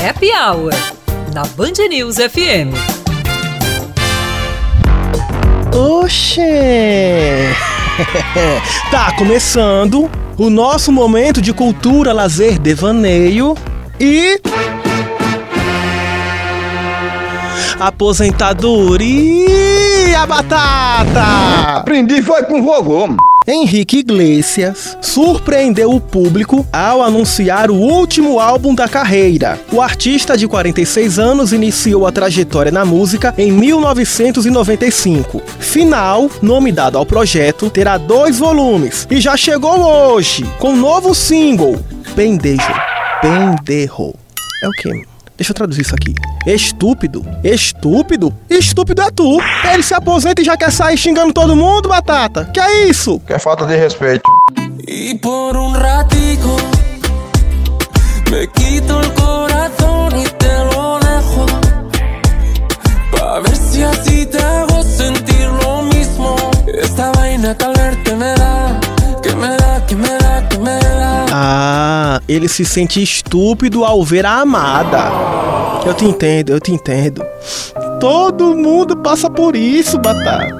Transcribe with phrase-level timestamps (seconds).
[0.00, 0.72] Happy Hour,
[1.34, 2.72] na Band News FM.
[5.74, 7.48] Oxê!
[8.92, 10.08] tá começando
[10.38, 13.56] o nosso momento de cultura, lazer, devaneio
[13.98, 14.40] e.
[17.80, 21.78] Aposentadoria, batata!
[21.78, 23.08] Aprendi foi com vovô.
[23.46, 29.60] Henrique Iglesias surpreendeu o público ao anunciar o último álbum da carreira.
[29.72, 35.40] O artista de 46 anos iniciou a trajetória na música em 1995.
[35.60, 41.14] Final, nome dado ao projeto, terá dois volumes e já chegou hoje com um novo
[41.14, 41.78] single,
[42.16, 42.74] Pendejo.
[43.22, 44.14] Penderro.
[44.62, 45.04] É o quê?
[45.38, 46.16] Deixa eu traduzir isso aqui.
[46.44, 47.24] Estúpido.
[47.44, 48.34] Estúpido?
[48.50, 49.38] Estúpido é tu.
[49.72, 52.46] Ele se aposenta e já quer sair xingando todo mundo, Batata.
[52.46, 53.20] Que é isso?
[53.20, 54.28] Que é falta de respeito.
[54.84, 56.56] Y por un ratico
[58.32, 59.77] me quito el corazón
[72.28, 75.10] ele se sente estúpido ao ver a amada.
[75.86, 77.24] Eu te entendo, eu te entendo.
[77.98, 80.58] Todo mundo passa por isso, Batata.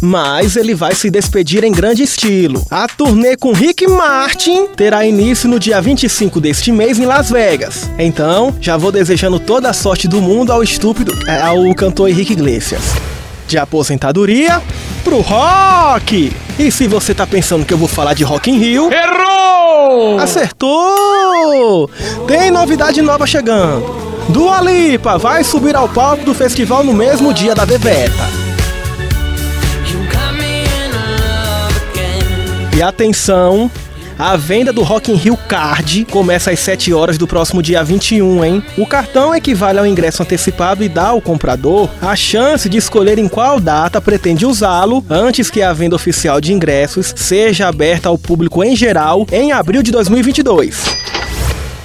[0.00, 2.66] Mas ele vai se despedir em grande estilo.
[2.68, 7.88] A turnê com Rick Martin terá início no dia 25 deste mês em Las Vegas.
[7.98, 12.32] Então, já vou desejando toda a sorte do mundo ao estúpido, é, ao cantor Henrique
[12.32, 12.82] Iglesias.
[13.46, 14.60] De aposentadoria
[15.04, 16.32] pro rock!
[16.58, 18.90] E se você tá pensando que eu vou falar de Rock in Rio,
[20.20, 21.88] Acertou!
[22.26, 24.02] Tem novidade nova chegando.
[24.28, 28.42] Dua Lipa vai subir ao palco do festival no mesmo dia da Bebeta.
[32.74, 33.70] E atenção,
[34.22, 38.44] a venda do Rock in Rio Card começa às 7 horas do próximo dia 21,
[38.44, 38.62] hein?
[38.78, 43.26] O cartão equivale ao ingresso antecipado e dá ao comprador a chance de escolher em
[43.26, 48.62] qual data pretende usá-lo antes que a venda oficial de ingressos seja aberta ao público
[48.62, 50.84] em geral em abril de 2022.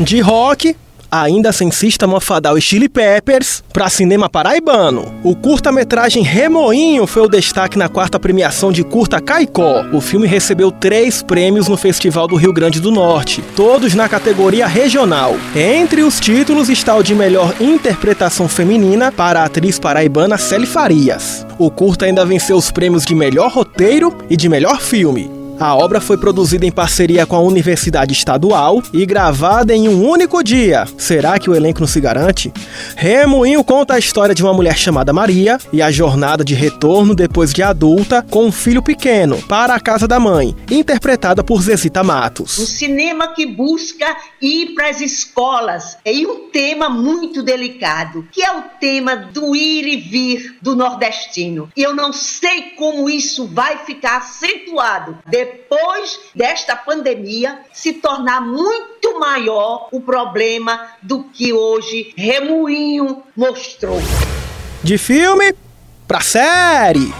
[0.00, 0.74] De rock,
[1.22, 5.14] ainda sem Sistema Fadal e Chili Peppers, para cinema paraibano.
[5.22, 9.84] O curta-metragem Remoinho foi o destaque na quarta premiação de curta Caicó.
[9.92, 14.66] O filme recebeu três prêmios no Festival do Rio Grande do Norte, todos na categoria
[14.66, 15.36] regional.
[15.54, 21.46] Entre os títulos está o de melhor interpretação feminina para a atriz paraibana Celi Farias.
[21.58, 25.33] O curta ainda venceu os prêmios de melhor roteiro e de melhor filme.
[25.58, 30.42] A obra foi produzida em parceria com a Universidade Estadual e gravada em um único
[30.42, 30.84] dia.
[30.98, 32.52] Será que o elenco não se garante?
[32.96, 37.52] Remoinho conta a história de uma mulher chamada Maria e a jornada de retorno depois
[37.52, 42.06] de adulta com um filho pequeno para a casa da mãe, interpretada por Zezita um
[42.06, 42.50] Matos.
[42.50, 48.62] cinema que busca ir para as escolas e um tema muito delicado, que é o
[48.80, 51.68] tema do ir e vir do nordestino.
[51.76, 59.18] E eu não sei como isso vai ficar acentuado depois desta pandemia se tornar muito
[59.18, 64.00] maior o problema do que hoje Remoinho mostrou.
[64.82, 65.54] De filme
[66.06, 67.12] pra série.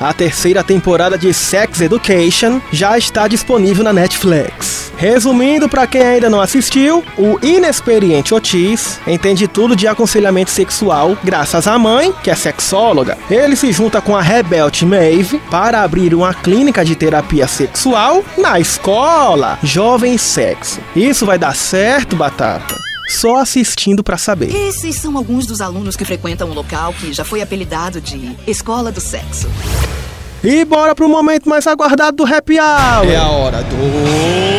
[0.00, 4.81] A terceira temporada de Sex Education já está disponível na Netflix.
[5.02, 11.66] Resumindo, para quem ainda não assistiu, o inexperiente Otis entende tudo de aconselhamento sexual graças
[11.66, 13.18] à mãe, que é sexóloga.
[13.28, 18.60] Ele se junta com a rebelde Maeve para abrir uma clínica de terapia sexual na
[18.60, 20.78] escola Jovem Sexo.
[20.94, 22.78] Isso vai dar certo, Batata?
[23.08, 24.54] Só assistindo pra saber.
[24.54, 28.92] Esses são alguns dos alunos que frequentam um local que já foi apelidado de Escola
[28.92, 29.48] do Sexo.
[30.44, 33.10] E bora pro momento mais aguardado do Happy Hour.
[33.10, 34.51] É a hora do.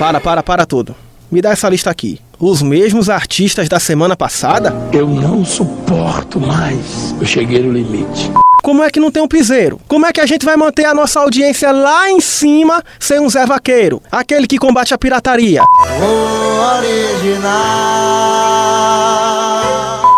[0.00, 0.96] Para, para, para tudo.
[1.30, 2.18] Me dá essa lista aqui.
[2.38, 4.74] Os mesmos artistas da semana passada?
[4.94, 7.14] Eu não suporto mais.
[7.20, 8.32] Eu cheguei no limite.
[8.62, 9.78] Como é que não tem um piseiro?
[9.86, 13.28] Como é que a gente vai manter a nossa audiência lá em cima sem um
[13.28, 14.02] Zé Vaqueiro?
[14.10, 15.60] Aquele que combate a pirataria.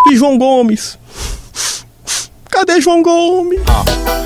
[0.09, 0.97] E João Gomes?
[2.49, 3.61] Cadê João Gomes?
[3.67, 4.22] Ah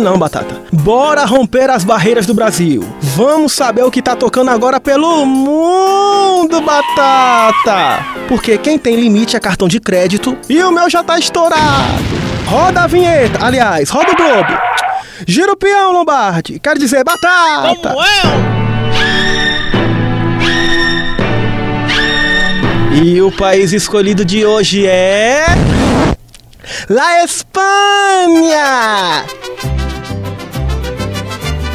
[0.00, 0.60] não, Batata.
[0.70, 2.84] Bora romper as barreiras do Brasil.
[3.00, 8.04] Vamos saber o que tá tocando agora pelo mundo, Batata.
[8.28, 12.20] Porque quem tem limite é cartão de crédito e o meu já tá estourado.
[12.46, 14.52] Roda a vinheta, aliás, roda o globo.
[15.26, 16.58] Gira o peão, Lombardi.
[16.58, 17.94] Quer dizer, Batata.
[23.02, 25.46] E o país escolhido de hoje é.
[26.88, 29.24] La Espanha!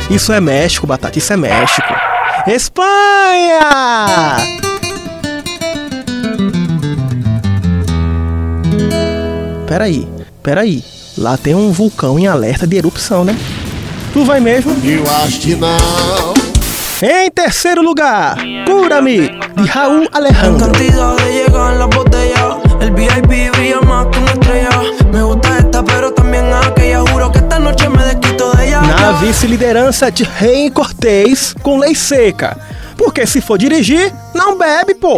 [0.10, 1.94] Isso é México, batata, isso é México.
[2.48, 3.60] Espanha!
[9.68, 10.07] Peraí,
[10.44, 10.84] peraí.
[11.18, 13.36] Lá tem um vulcão em alerta de erupção, né?
[14.13, 14.75] Tu vai mesmo?
[14.84, 16.34] Eu acho que não.
[17.02, 20.72] Em terceiro lugar, Cura-me, de Raul Alejandro.
[29.15, 32.57] Vice-liderança de Rei Cortez com lei seca.
[32.97, 35.17] Porque se for dirigir, não bebe, pô.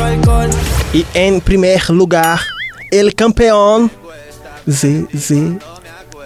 [0.00, 0.48] Alcohol.
[0.94, 2.46] E em primeiro lugar,
[2.90, 3.90] El Campeón,
[4.68, 5.58] Z, Z,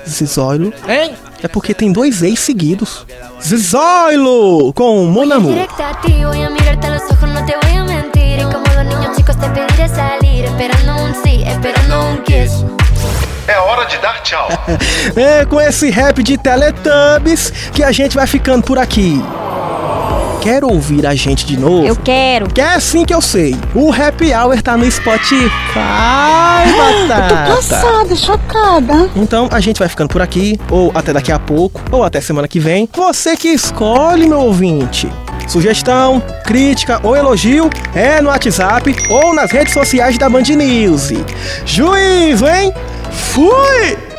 [0.09, 0.73] Zizoilo.
[0.89, 1.15] Hein?
[1.43, 3.05] É porque tem dois ex seguidos.
[3.43, 5.67] Zizoilo com Mon Amour.
[8.37, 8.51] Los.
[8.51, 12.65] Y como dos niños chicos te pediré salir, esperando un sí, esperando un kiss.
[13.47, 14.49] É hora de dar tchau.
[15.17, 19.21] É com esse rap de Teletubbies que a gente vai ficando por aqui.
[20.41, 21.87] Quer ouvir a gente de novo?
[21.87, 22.49] Eu quero.
[22.49, 23.57] Que é assim que eu sei.
[23.75, 25.49] O Happy Hour tá no Spotify,
[27.09, 27.55] batata.
[27.55, 29.11] Passada, chocada.
[29.15, 32.49] Então a gente vai ficando por aqui, ou até daqui a pouco, ou até semana
[32.49, 32.89] que vem.
[32.93, 35.09] Você que escolhe, meu ouvinte.
[35.49, 41.11] Sugestão, crítica ou elogio é no WhatsApp ou nas redes sociais da Band News.
[41.65, 42.73] Juízo, hein?
[43.11, 44.12] Fui!